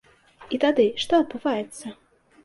[0.55, 1.93] І тады, што адбываецца?